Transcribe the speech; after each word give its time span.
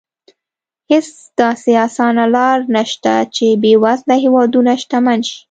هېڅ 0.91 1.07
داسې 1.39 1.71
اسانه 1.85 2.25
لار 2.35 2.57
نه 2.75 2.83
شته 2.91 3.13
چې 3.35 3.45
بېوزله 3.61 4.15
هېوادونه 4.25 4.71
شتمن 4.81 5.19
شي. 5.29 5.37